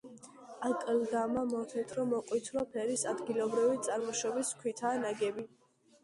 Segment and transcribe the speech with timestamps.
[0.67, 5.45] აკლდამა მოთეთრო-მოყვითალო ფერის ადგილობრივი წარმოშობის ქვითაა ნაგები.